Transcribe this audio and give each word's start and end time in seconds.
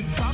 sorry 0.00 0.27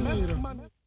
Give 0.00 0.79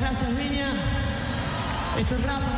Gracias, 0.00 0.36
Viña. 0.36 0.66
Esto 1.98 2.14
es 2.16 2.22
Ráfaga 2.22 2.53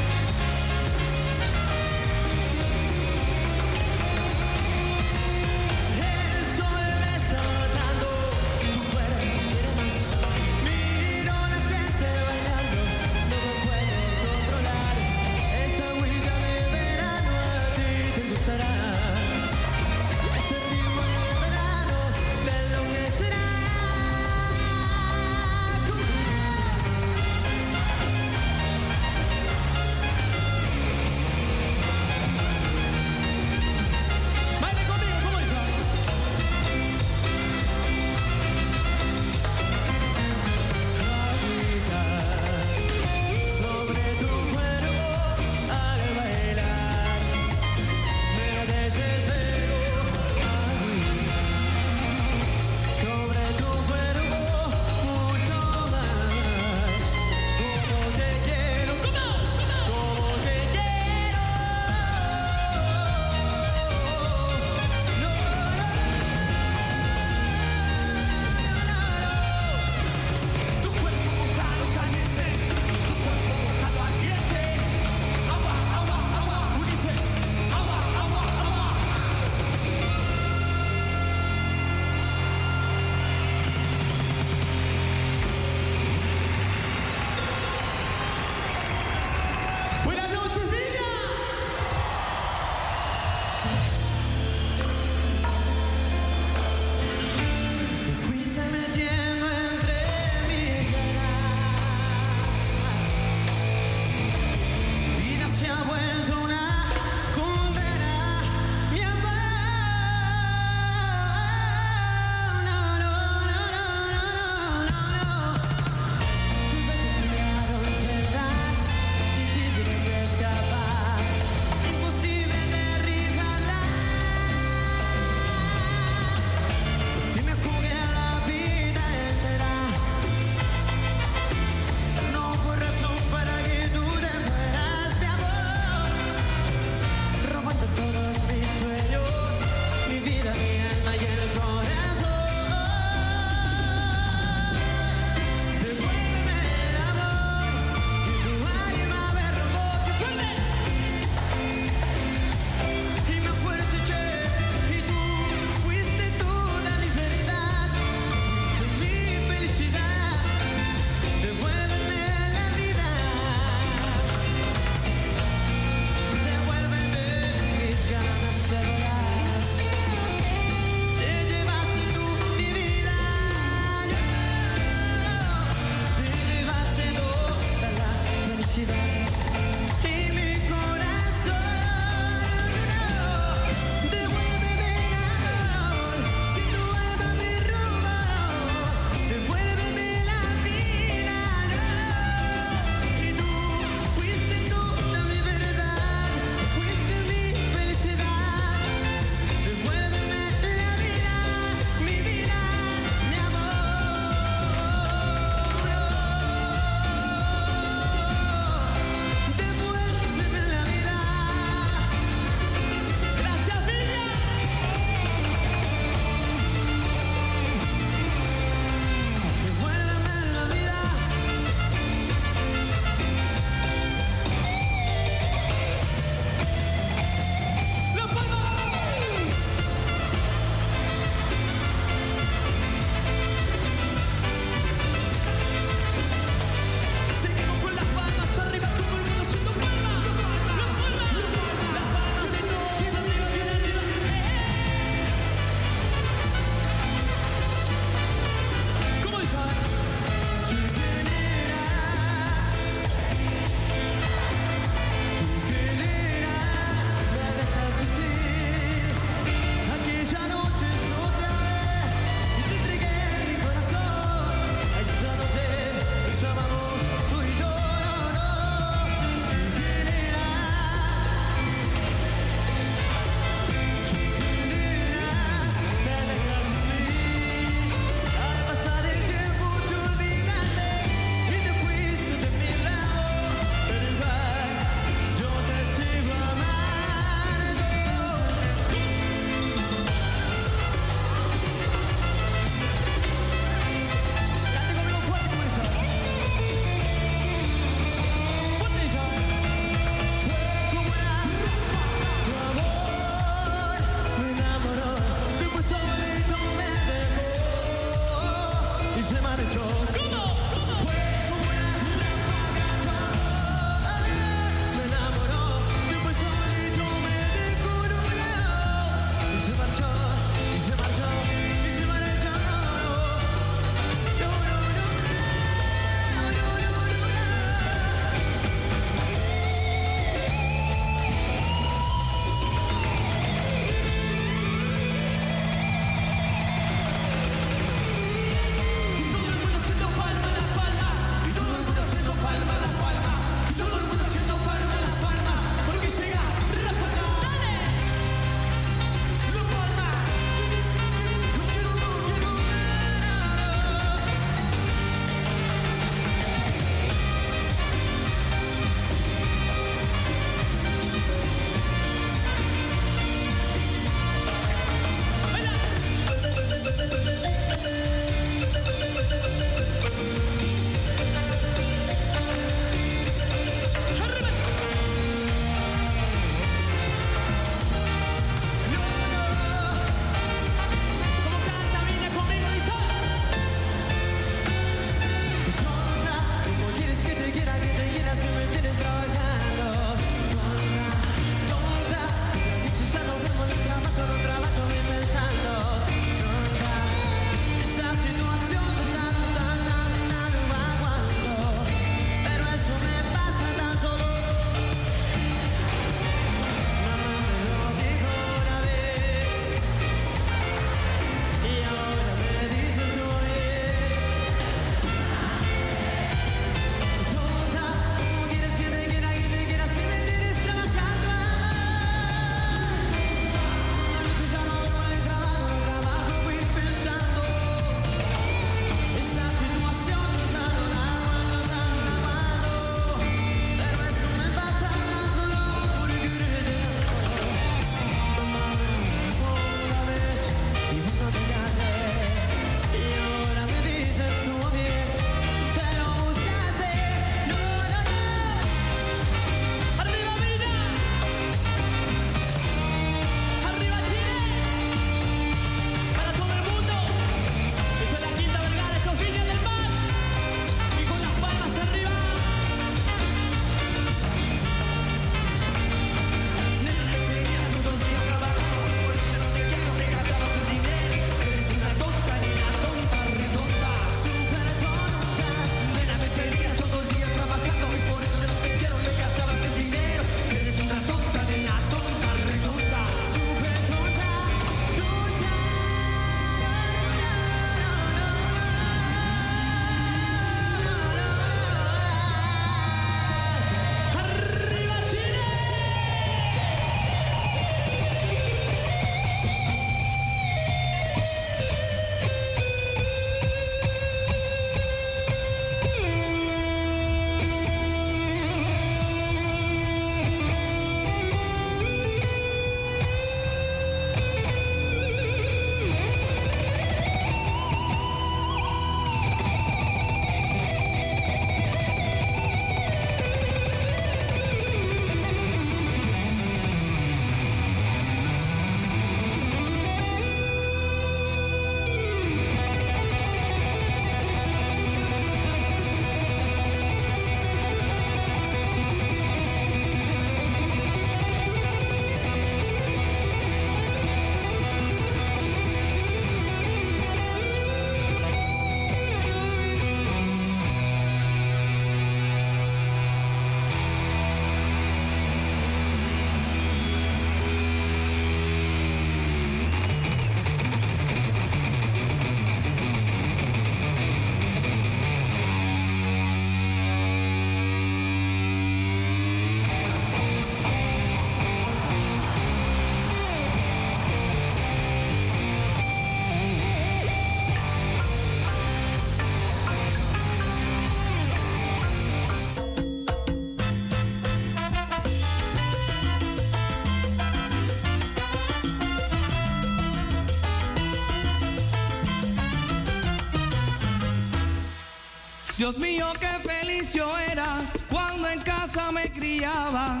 Dios 595.62 595.78
mío, 595.78 596.08
qué 596.18 596.26
feliz 596.48 596.92
yo 596.92 597.08
era 597.30 597.46
cuando 597.88 598.28
en 598.28 598.40
casa 598.40 598.90
me 598.90 599.08
criaba, 599.12 600.00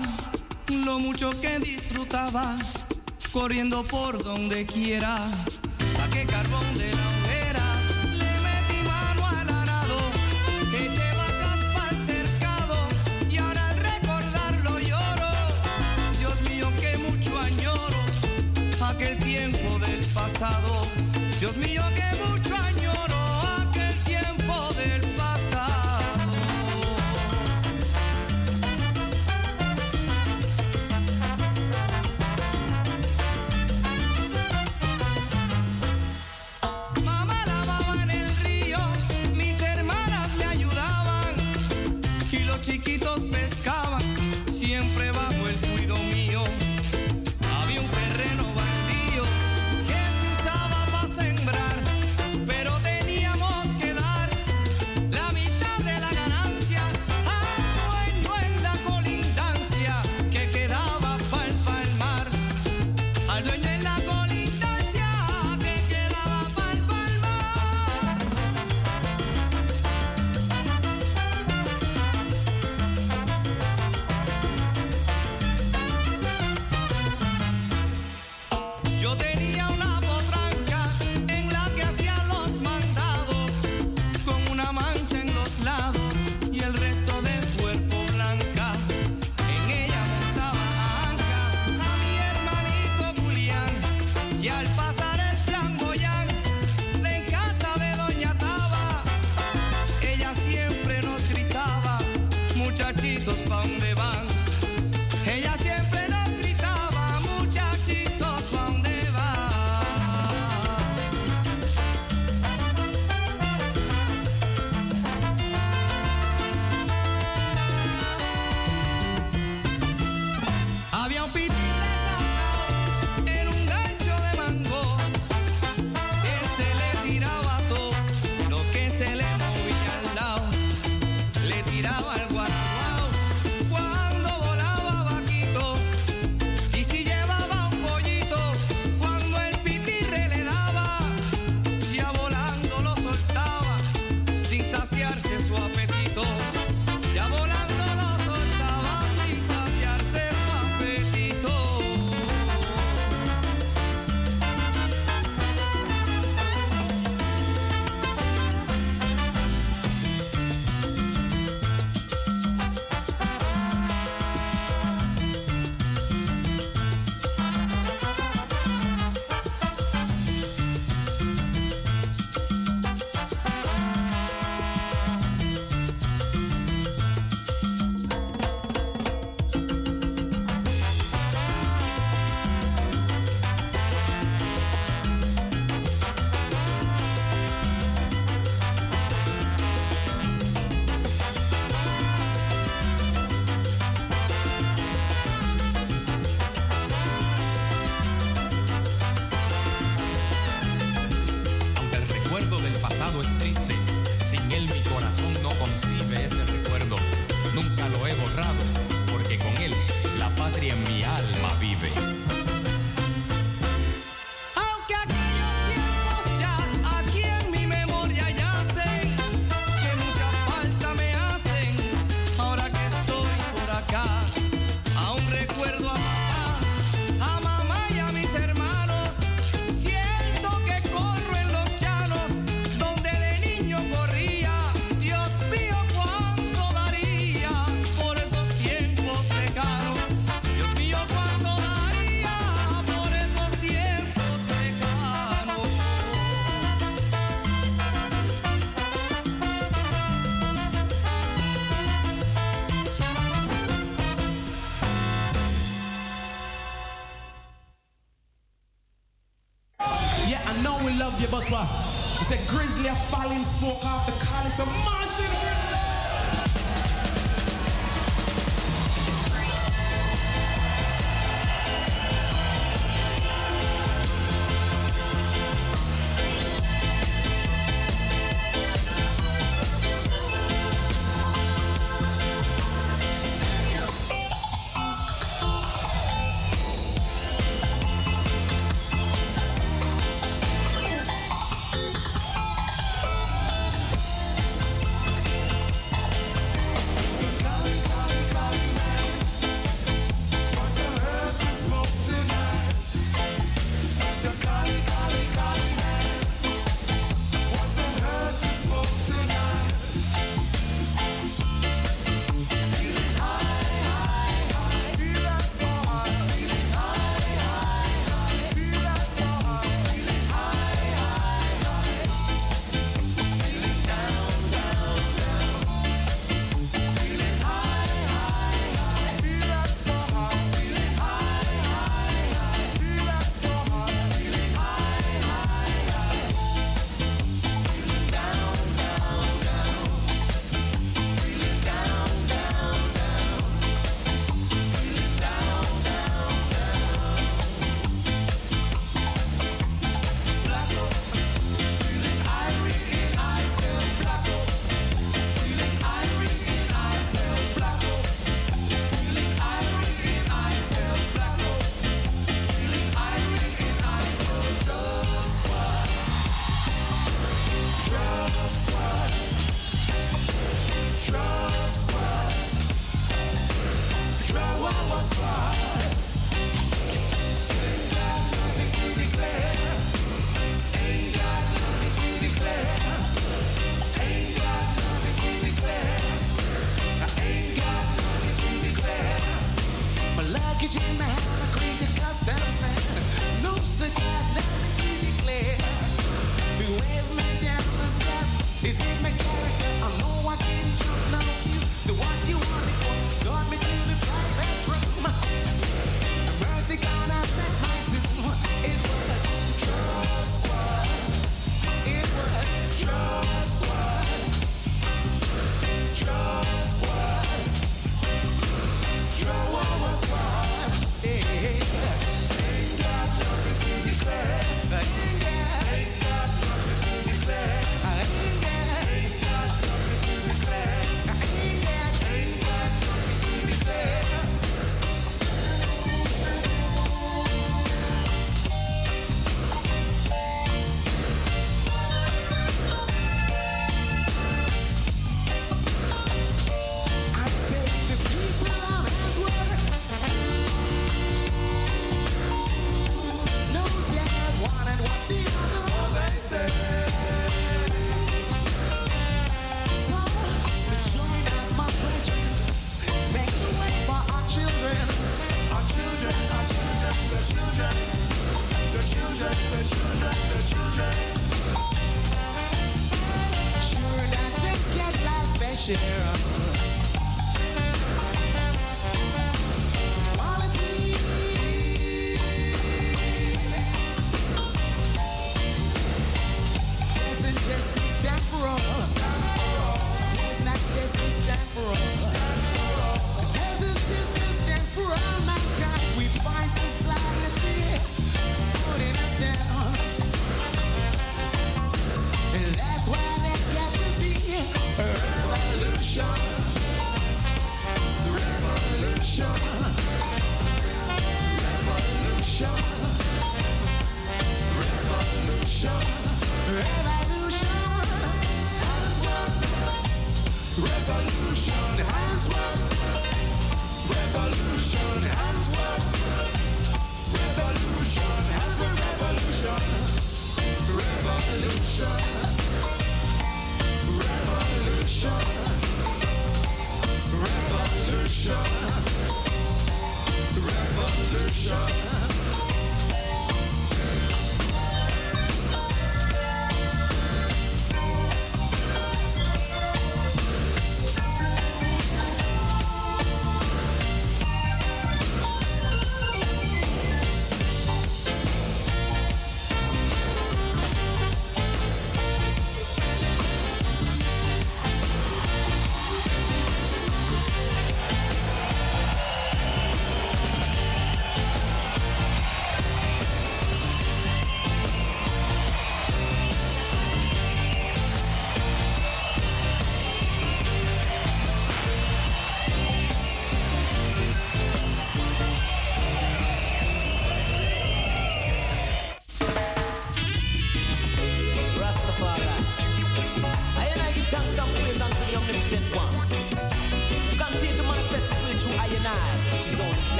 lo 0.84 0.98
mucho 0.98 1.30
que 1.40 1.60
disfrutaba, 1.60 2.56
corriendo 3.32 3.84
por 3.84 4.24
donde 4.24 4.66
quiera, 4.66 5.20
saqué 5.96 6.26
carbón 6.26 6.76
de 6.76 6.90
la 6.90 7.21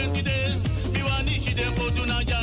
We 0.00 0.12
me 0.12 0.20
them. 0.22 0.62
Me 0.92 1.02
want 1.02 1.28
to 1.28 1.40
see 1.40 1.52
them. 1.52 2.39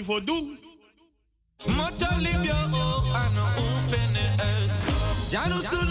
niet 0.00 0.08
voor 0.08 0.24
doen. 0.24 0.58
Mocho 1.66 2.16
libio, 2.18 2.54
ano 3.12 3.42
oh, 3.56 3.86
ufene 3.86 4.34
es. 4.36 4.72
Janusulu. 5.30 5.89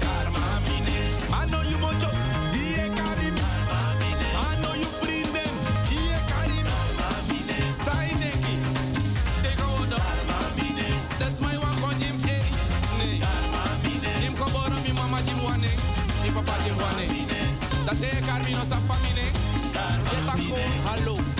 karma 0.00 0.44
mine. 0.66 0.98
I 1.32 1.46
know 1.50 1.62
you 1.62 1.76
mojo, 1.78 2.10
die 2.60 4.56
you 4.74 4.88
free 5.00 5.22
them, 5.34 5.54
die 7.84 8.12
neki, 8.20 8.54
take 9.42 9.58
a 9.58 9.62
hold 9.62 9.92
That's 11.18 11.40
my 11.40 11.56
one 11.56 11.76
con 11.80 11.94
mi 14.84 14.92
mama 14.92 15.22
jim 15.26 15.38
papa 16.34 16.54
jim. 16.64 16.76
That 17.86 17.96
no 18.52 18.64
sa 18.64 18.76
famine. 18.88 19.32
Je 20.10 20.18
a 20.28 20.36
ko, 20.48 20.56
hallo 20.84 21.35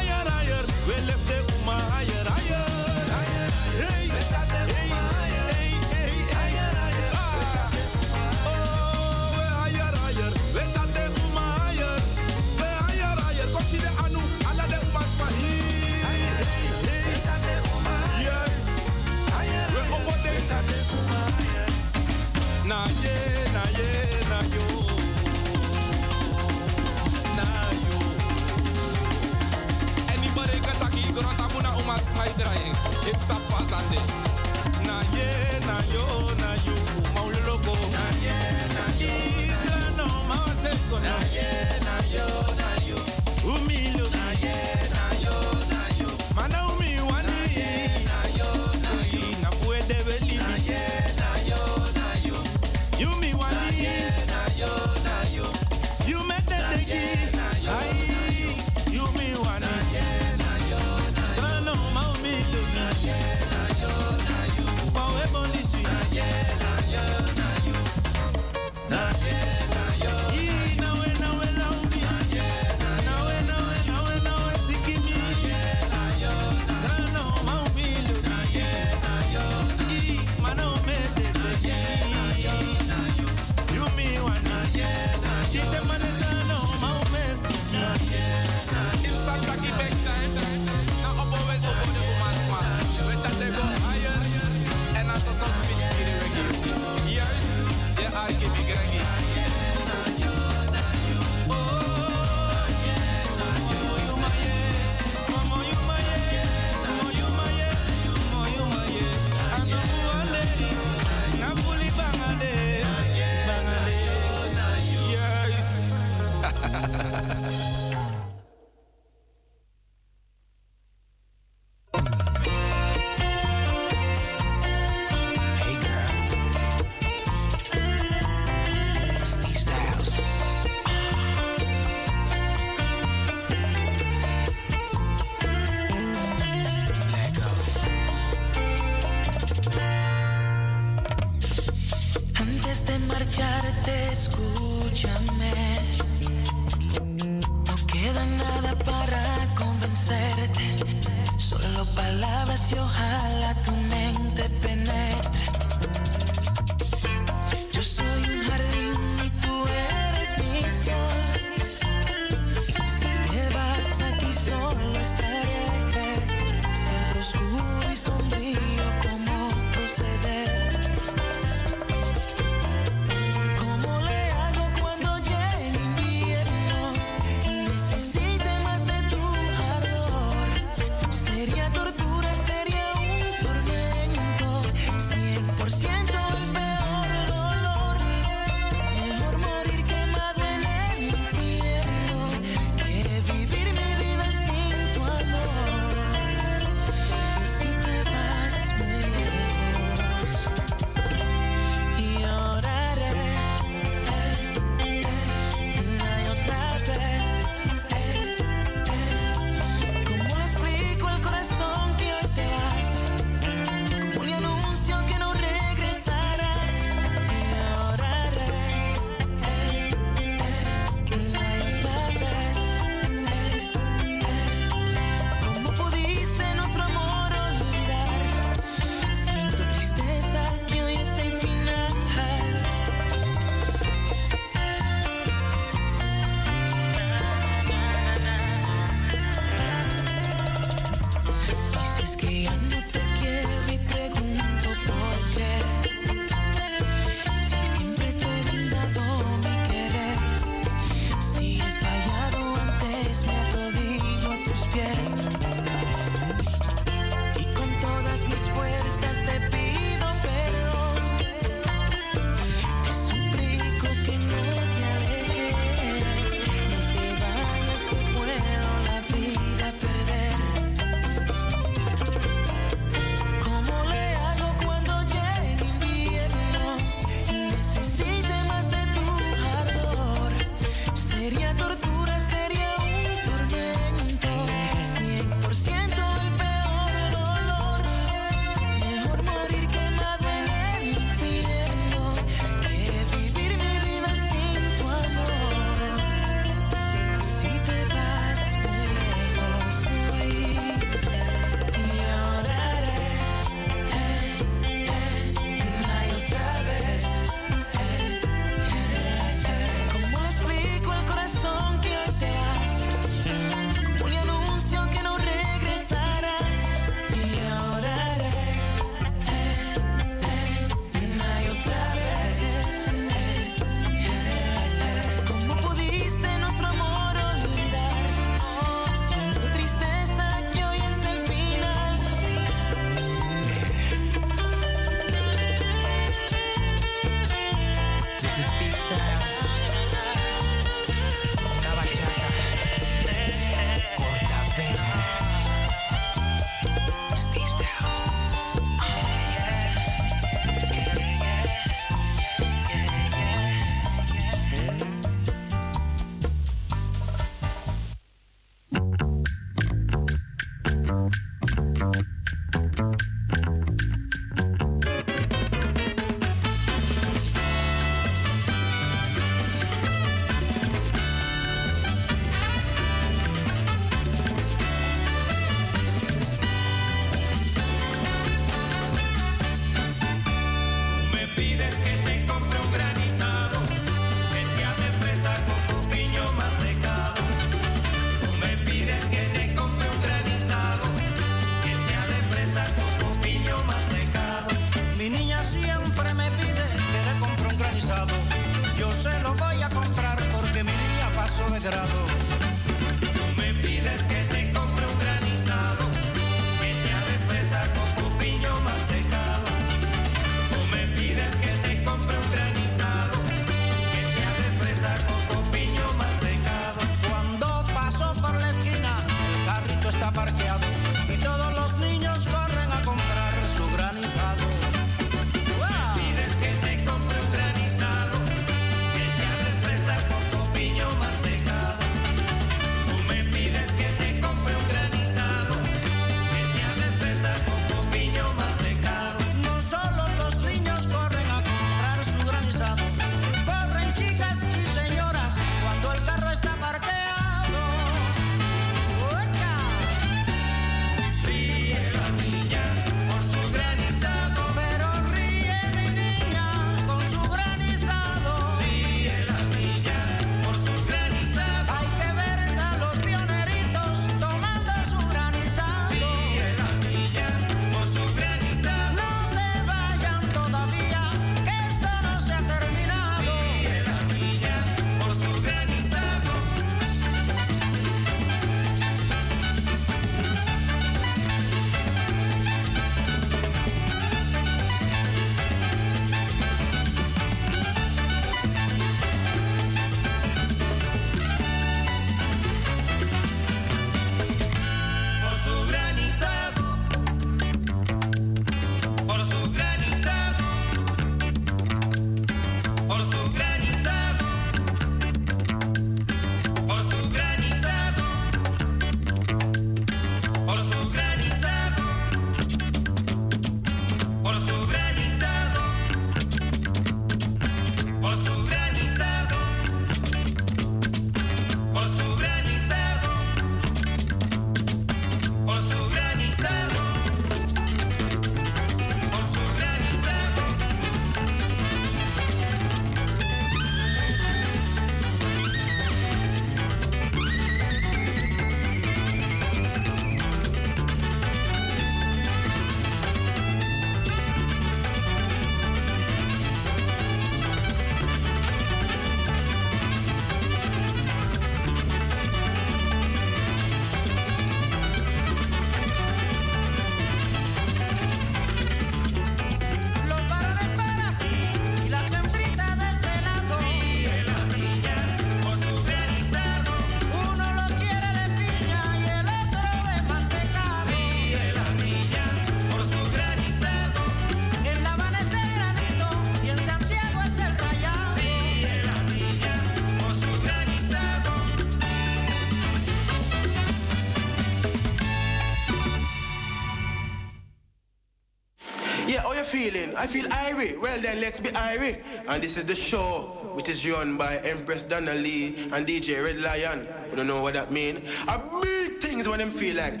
I 590.00 590.06
feel 590.06 590.24
irie. 590.30 590.80
Well 590.80 590.98
then, 591.02 591.20
let's 591.20 591.40
be 591.40 591.50
irie. 591.50 592.00
And 592.26 592.42
this 592.42 592.56
is 592.56 592.64
the 592.64 592.74
show, 592.74 593.36
which 593.52 593.68
is 593.68 593.86
run 593.86 594.16
by 594.16 594.38
Empress 594.44 594.82
Donna 594.82 595.12
Lee 595.12 595.68
and 595.74 595.86
DJ 595.86 596.24
Red 596.24 596.38
Lion. 596.38 596.88
You 597.10 597.16
don't 597.16 597.26
know 597.26 597.42
what 597.42 597.52
that 597.52 597.70
mean? 597.70 598.00
I 598.26 598.40
big 598.62 598.96
things 598.96 599.28
when 599.28 599.40
them 599.40 599.50
feel 599.50 599.76
like 599.76 600.00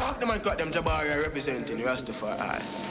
rock 0.00 0.18
them 0.18 0.30
and 0.30 0.42
cut 0.42 0.56
them 0.56 0.70
Jabari 0.70 1.22
representing 1.22 1.76
Rastafari. 1.76 2.83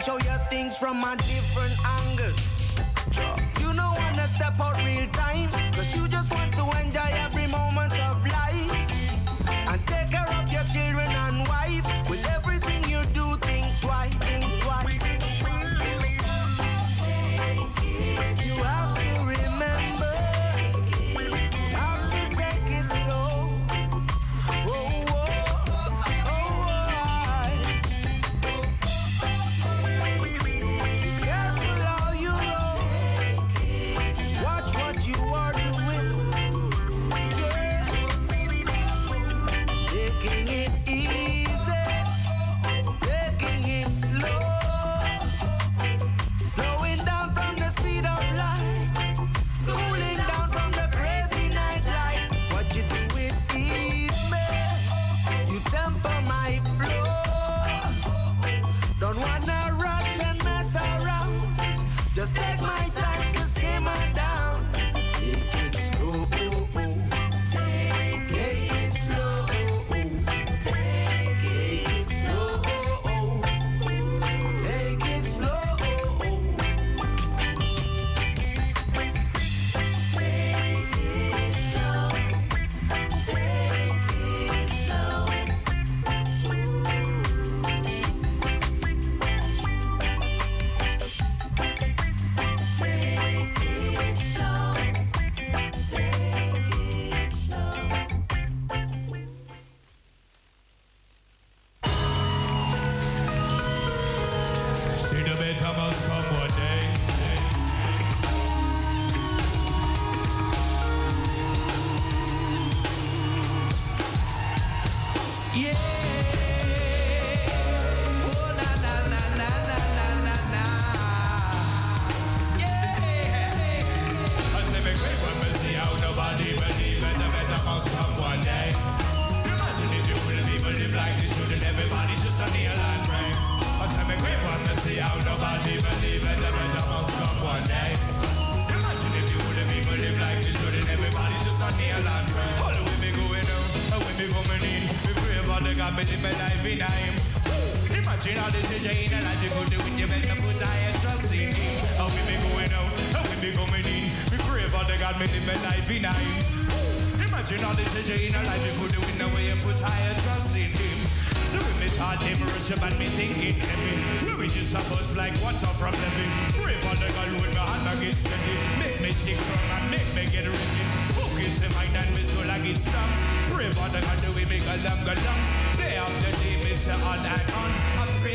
show 0.00 0.16
you 0.16 0.38
things 0.48 0.78
from 0.78 0.96
a 1.04 1.14
different 1.16 1.74
eye 1.84 1.99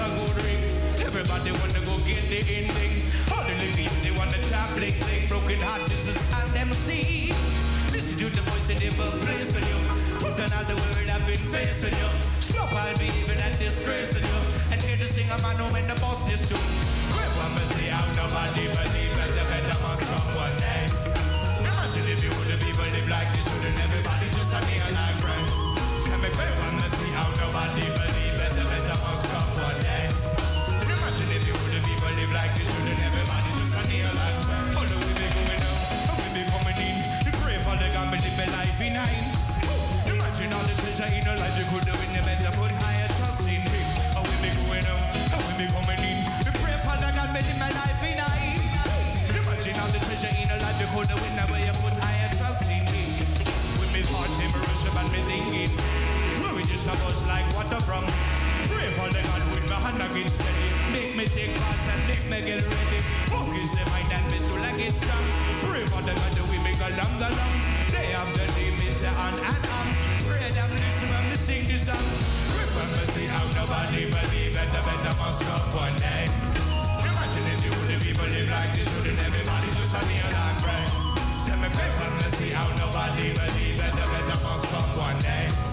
a 0.00 0.08
good 0.16 0.34
ring. 0.44 0.62
Everybody 1.04 1.52
wanna 1.52 1.80
go 1.84 1.94
get 2.08 2.24
the 2.32 2.40
ending. 2.40 3.04
All 3.32 3.44
the 3.44 3.54
living, 3.60 3.92
they 4.02 4.12
wanna 4.16 4.40
chop 4.48 4.72
bling 4.72 4.96
bling. 5.04 5.28
Broken 5.28 5.60
heart, 5.60 5.84
this 5.92 6.08
is 6.08 6.18
all 6.32 6.48
them. 6.56 6.70
Listen 7.92 8.16
to 8.18 8.26
the 8.32 8.42
voice 8.48 8.70
of 8.70 8.78
the 8.80 8.90
place 9.26 9.52
on 9.56 9.64
you. 9.66 9.78
Put 10.22 10.38
another 10.38 10.76
word, 10.78 11.08
I've 11.10 11.26
been 11.26 11.44
facing 11.52 11.92
you. 11.92 12.10
Slop 12.40 12.72
I'll 12.72 12.96
be 12.98 13.12
even 13.20 13.38
at 13.44 13.58
disgrace 13.58 14.14
you. 14.14 14.40
And 14.72 14.80
here 14.82 14.96
to 14.96 15.06
sing 15.06 15.28
a 15.28 15.36
man 15.42 15.60
when 15.72 15.86
the 15.86 15.96
boss 16.00 16.22
is 16.32 16.40
too. 16.48 16.56
Grab 17.12 17.32
one, 17.42 17.52
but 17.54 17.66
see 17.76 17.90
how 17.92 18.06
nobody 18.16 18.70
believe 18.72 19.12
Better, 19.18 19.46
better 19.52 19.78
must 19.84 20.04
come 20.06 20.30
one 20.38 20.56
day. 20.62 20.86
Imagine 21.60 22.06
if 22.08 22.22
you 22.24 22.32
the 22.48 22.56
people 22.64 22.88
live 22.88 23.08
like 23.10 23.28
this, 23.34 23.46
wouldn't 23.52 23.78
everybody 23.84 24.26
just 24.32 24.52
have 24.54 24.64
me 24.64 24.76
alive, 24.88 25.18
friend? 25.20 25.46
Send 26.00 26.22
me 26.22 26.30
favor 26.30 26.68
and 26.72 26.92
see 26.94 27.10
how 27.12 27.28
nobody 27.42 27.84
believe. 27.90 28.09
like 32.40 32.56
this 32.56 32.72
and 32.72 32.88
everybody 33.04 33.50
just 33.52 33.76
a 33.76 33.82
kneel 33.84 34.08
and 34.08 34.72
All 34.72 34.88
the 34.88 34.96
way 34.96 35.12
be 35.12 35.26
going 35.28 35.60
out, 35.60 35.80
and 36.08 36.16
we 36.24 36.28
be 36.40 36.42
coming 36.48 36.78
in. 36.80 36.96
You 37.28 37.32
pray 37.44 37.60
for 37.60 37.76
the 37.76 37.88
God, 37.92 38.08
but 38.08 38.20
live 38.24 38.36
my 38.40 38.48
life 38.48 38.80
in 38.80 38.92
nine 38.96 39.26
Imagine 40.08 40.52
all 40.56 40.64
the 40.64 40.74
treasure 40.80 41.10
in 41.12 41.20
your 41.20 41.36
life 41.36 41.52
you 41.60 41.66
could 41.68 41.84
do 41.84 41.92
in 41.92 42.10
the 42.16 42.22
better 42.24 42.52
Put 42.56 42.72
higher 42.80 43.08
trust 43.20 43.44
in 43.44 43.60
Him. 43.60 43.86
How 44.16 44.24
we 44.24 44.36
be 44.40 44.48
going 44.56 44.88
out, 44.88 45.04
and 45.36 45.42
we 45.44 45.52
be 45.60 45.66
coming 45.68 46.00
in. 46.00 46.18
We 46.48 46.50
pray 46.64 46.76
for 46.80 46.96
the 46.96 47.10
God, 47.12 47.28
but 47.28 47.44
live 47.44 47.60
my 47.60 47.72
life 47.76 48.02
in 48.08 48.16
nine 48.16 48.60
Imagine 49.36 49.76
all 49.76 49.92
the 49.92 50.00
treasure 50.08 50.32
in 50.32 50.48
your 50.48 50.60
life 50.64 50.78
you 50.80 50.88
could 50.96 51.08
do 51.12 51.16
in 51.20 51.34
the 51.36 51.44
way 51.52 51.60
you 51.68 51.76
put 51.84 51.92
higher 52.00 52.30
trust 52.40 52.64
in 52.72 52.84
Him. 52.88 53.20
With 53.76 53.92
me 53.92 54.00
heart, 54.08 54.32
me 54.40 54.48
worship 54.48 54.96
and 54.96 55.08
me 55.12 55.20
thinking 55.28 55.72
we 56.60 56.66
just 56.68 56.86
a 56.86 56.92
bust 57.00 57.26
like 57.26 57.46
water 57.54 57.80
from. 57.80 58.04
Pray 58.68 58.90
for 58.92 59.08
the 59.08 59.22
God, 59.22 59.42
hand 59.82 60.02
against 60.04 60.36
steady. 60.36 60.68
Make 60.92 61.12
me 61.16 61.24
take 61.26 61.52
fast 61.56 61.86
and 61.92 62.02
make 62.08 62.24
me 62.28 62.38
get 62.44 62.62
ready. 62.62 63.00
Focus 63.32 63.72
the 63.72 63.84
mind 63.90 64.12
and 64.12 64.26
me 64.30 64.38
soul 64.38 64.60
I 64.60 64.72
get 64.76 64.92
strong. 64.92 65.26
Pray 65.64 65.84
for 65.88 66.02
the 66.04 66.14
God 66.14 66.32
that 66.36 66.46
we 66.52 66.58
make 66.60 66.80
a 66.80 66.90
long, 66.94 67.16
a 67.20 67.28
long. 67.32 67.54
Day 67.92 68.12
after 68.12 68.46
day, 68.54 68.70
me 68.76 68.88
say 68.92 69.08
on 69.08 69.34
and 69.34 69.64
on. 69.64 69.88
Pray 70.28 70.48
them 70.52 70.70
listen 70.70 71.08
when 71.10 71.24
me 71.30 71.36
sing 71.36 71.64
this 71.66 71.86
song. 71.88 72.06
For 72.70 72.86
me 72.86 73.04
see 73.12 73.26
how 73.26 73.44
nobody 73.58 74.06
believe 74.06 74.54
better, 74.54 74.82
better 74.86 75.14
must 75.18 75.42
come 75.42 75.66
one 75.74 75.96
day. 75.98 76.30
Imagine 77.02 77.46
if 77.50 77.60
you 77.66 77.72
would 77.74 78.00
people 78.00 78.28
live 78.30 78.48
like 78.48 78.72
this, 78.78 78.86
wouldn't 78.94 79.18
everybody 79.18 79.68
just 79.74 79.90
a 79.90 80.00
kneel 80.06 80.30
and 80.30 80.56
pray? 80.62 80.84
Say 81.42 81.56
me 81.58 81.68
pray 81.74 81.90
for 81.98 82.10
me 82.14 82.26
see 82.38 82.50
how 82.54 82.68
nobody 82.78 83.34
believe 83.34 83.76
better, 83.76 84.06
better 84.06 84.38
must 84.46 84.64
come 84.70 84.90
one 84.96 85.18
day. 85.18 85.69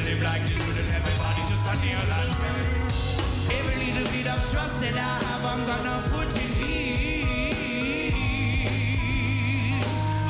Like 0.00 0.46
this, 0.46 0.58
everybody 0.58 1.42
just? 1.46 1.68
Every 3.52 3.76
little 3.84 4.08
bit 4.12 4.26
of 4.28 4.40
trust 4.50 4.80
that 4.80 4.96
I 4.96 4.98
have, 4.98 5.44
I'm 5.44 5.66
gonna 5.66 6.02
put 6.08 6.36
in 6.40 6.50
me. 6.58 8.14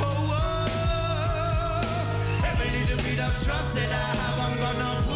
Oh, 0.01 0.35
oh. 0.35 1.87
every 2.45 2.71
little 2.81 2.97
bit 2.97 3.21
of 3.21 3.33
trust 3.45 3.75
that 3.77 3.93
I 3.93 3.95
have, 4.19 4.39
I'm 4.41 4.59
gonna 4.59 5.10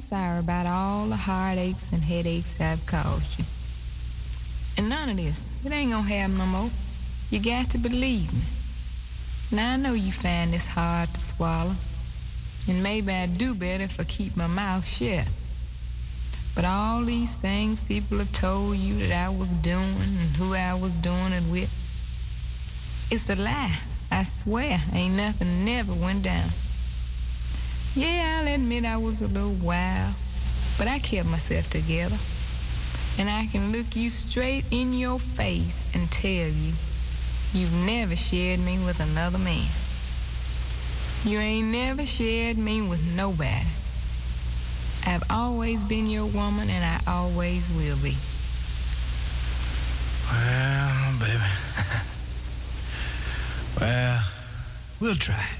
I'm 0.00 0.06
sorry 0.06 0.38
about 0.38 0.64
all 0.64 1.08
the 1.08 1.16
heartaches 1.16 1.92
and 1.92 2.02
headaches 2.02 2.58
I've 2.58 2.86
caused 2.86 3.38
you. 3.38 3.44
And 4.78 4.88
none 4.88 5.10
of 5.10 5.18
this, 5.18 5.46
it 5.62 5.70
ain't 5.72 5.92
gonna 5.92 6.08
happen 6.08 6.38
no 6.38 6.46
more. 6.46 6.70
You 7.28 7.38
got 7.38 7.68
to 7.72 7.78
believe 7.78 8.32
me. 8.32 8.40
Now 9.52 9.74
I 9.74 9.76
know 9.76 9.92
you 9.92 10.10
find 10.10 10.54
this 10.54 10.64
hard 10.64 11.12
to 11.12 11.20
swallow. 11.20 11.74
And 12.66 12.82
maybe 12.82 13.12
I'd 13.12 13.36
do 13.36 13.54
better 13.54 13.84
if 13.84 14.00
I 14.00 14.04
keep 14.04 14.38
my 14.38 14.46
mouth 14.46 14.86
shut. 14.86 15.28
But 16.54 16.64
all 16.64 17.04
these 17.04 17.34
things 17.34 17.82
people 17.82 18.20
have 18.20 18.32
told 18.32 18.78
you 18.78 19.06
that 19.06 19.26
I 19.26 19.28
was 19.28 19.50
doing 19.50 20.00
and 20.00 20.36
who 20.36 20.54
I 20.54 20.72
was 20.72 20.96
doing 20.96 21.34
it 21.34 21.44
with, 21.52 21.68
it's 23.10 23.28
a 23.28 23.34
lie. 23.34 23.80
I 24.10 24.24
swear, 24.24 24.80
ain't 24.94 25.16
nothing 25.16 25.66
never 25.66 25.92
went 25.92 26.22
down. 26.22 26.48
Yeah, 27.96 28.40
I'll 28.40 28.54
admit 28.54 28.84
I 28.84 28.98
was 28.98 29.20
a 29.20 29.26
little 29.26 29.50
wild, 29.50 30.14
but 30.78 30.86
I 30.86 31.00
kept 31.00 31.28
myself 31.28 31.68
together. 31.70 32.16
And 33.18 33.28
I 33.28 33.46
can 33.46 33.72
look 33.72 33.96
you 33.96 34.10
straight 34.10 34.64
in 34.70 34.92
your 34.92 35.18
face 35.18 35.82
and 35.92 36.08
tell 36.08 36.30
you, 36.30 36.72
you've 37.52 37.74
never 37.74 38.14
shared 38.14 38.60
me 38.60 38.78
with 38.78 39.00
another 39.00 39.38
man. 39.38 39.66
You 41.24 41.40
ain't 41.40 41.66
never 41.66 42.06
shared 42.06 42.58
me 42.58 42.80
with 42.80 43.04
nobody. 43.14 43.66
I've 45.04 45.24
always 45.28 45.82
been 45.82 46.06
your 46.06 46.26
woman 46.26 46.70
and 46.70 46.84
I 46.84 47.00
always 47.10 47.68
will 47.70 47.96
be. 47.96 48.14
Well, 50.30 51.18
baby. 51.18 51.42
well, 53.80 54.22
we'll 55.00 55.16
try. 55.16 55.59